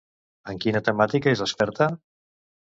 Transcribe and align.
En 0.53 0.61
quina 0.63 0.81
temàtica 0.87 1.35
és 1.35 1.45
experta? 1.47 1.91